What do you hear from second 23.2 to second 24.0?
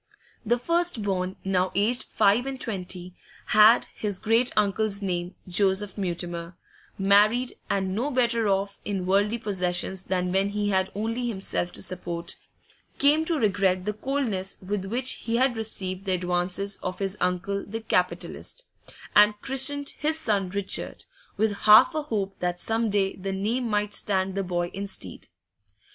name might